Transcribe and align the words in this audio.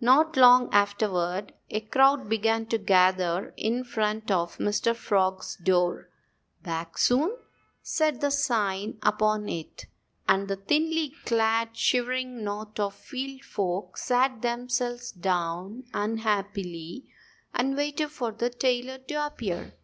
Not 0.00 0.36
long 0.36 0.68
afterward 0.74 1.54
a 1.70 1.78
crowd 1.82 2.28
began 2.28 2.66
to 2.66 2.78
gather 2.78 3.54
in 3.56 3.84
front 3.84 4.28
of 4.28 4.56
Mr. 4.58 4.92
Frog's 4.92 5.54
door. 5.54 6.10
"Back 6.64 6.98
Soon" 6.98 7.36
said 7.80 8.20
the 8.20 8.32
sign 8.32 8.98
upon 9.04 9.48
it. 9.48 9.86
And 10.28 10.48
the 10.48 10.56
thinly 10.56 11.10
clad, 11.24 11.76
shivering 11.76 12.42
knot 12.42 12.80
of 12.80 12.92
field 12.92 13.42
folk 13.42 13.96
sat 13.96 14.42
themselves 14.42 15.12
down 15.12 15.84
unhappily 15.94 17.06
and 17.54 17.76
waited 17.76 18.08
for 18.10 18.32
the 18.32 18.50
tailor 18.50 18.98
to 18.98 19.26
appear. 19.26 19.74